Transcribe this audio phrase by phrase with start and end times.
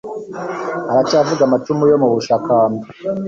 [0.91, 2.85] aracyavuga amacumu yo mu bashakamba